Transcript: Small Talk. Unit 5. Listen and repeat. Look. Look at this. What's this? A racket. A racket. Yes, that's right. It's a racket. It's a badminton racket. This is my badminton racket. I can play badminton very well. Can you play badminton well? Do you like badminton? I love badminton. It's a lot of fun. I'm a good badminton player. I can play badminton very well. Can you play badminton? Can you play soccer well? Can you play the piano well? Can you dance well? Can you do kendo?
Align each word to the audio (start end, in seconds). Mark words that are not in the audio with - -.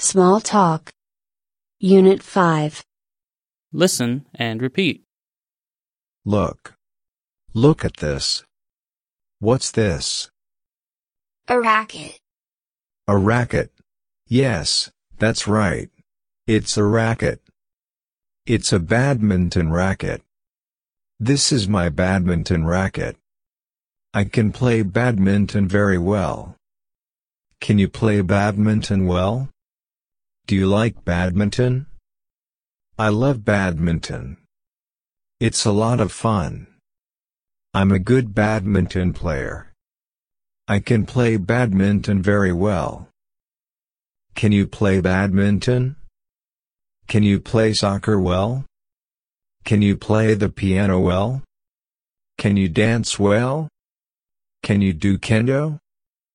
Small 0.00 0.40
Talk. 0.40 0.92
Unit 1.80 2.22
5. 2.22 2.84
Listen 3.72 4.26
and 4.32 4.62
repeat. 4.62 5.02
Look. 6.24 6.74
Look 7.52 7.84
at 7.84 7.96
this. 7.96 8.44
What's 9.40 9.72
this? 9.72 10.30
A 11.48 11.58
racket. 11.58 12.20
A 13.08 13.18
racket. 13.18 13.72
Yes, 14.28 14.92
that's 15.18 15.48
right. 15.48 15.90
It's 16.46 16.76
a 16.76 16.84
racket. 16.84 17.40
It's 18.46 18.72
a 18.72 18.78
badminton 18.78 19.72
racket. 19.72 20.22
This 21.18 21.50
is 21.50 21.66
my 21.66 21.88
badminton 21.88 22.64
racket. 22.64 23.16
I 24.14 24.24
can 24.24 24.52
play 24.52 24.82
badminton 24.82 25.66
very 25.66 25.98
well. 25.98 26.54
Can 27.60 27.80
you 27.80 27.88
play 27.88 28.20
badminton 28.20 29.08
well? 29.08 29.48
Do 30.48 30.56
you 30.56 30.66
like 30.66 31.04
badminton? 31.04 31.88
I 32.98 33.10
love 33.10 33.44
badminton. 33.44 34.38
It's 35.40 35.66
a 35.66 35.72
lot 35.72 36.00
of 36.00 36.10
fun. 36.10 36.68
I'm 37.74 37.92
a 37.92 37.98
good 37.98 38.34
badminton 38.34 39.12
player. 39.12 39.70
I 40.66 40.78
can 40.78 41.04
play 41.04 41.36
badminton 41.36 42.22
very 42.22 42.54
well. 42.54 43.10
Can 44.36 44.52
you 44.52 44.66
play 44.66 45.02
badminton? 45.02 45.96
Can 47.08 47.22
you 47.22 47.40
play 47.40 47.74
soccer 47.74 48.18
well? 48.18 48.64
Can 49.66 49.82
you 49.82 49.98
play 49.98 50.32
the 50.32 50.48
piano 50.48 50.98
well? 50.98 51.42
Can 52.38 52.56
you 52.56 52.70
dance 52.70 53.18
well? 53.18 53.68
Can 54.62 54.80
you 54.80 54.94
do 54.94 55.18
kendo? 55.18 55.78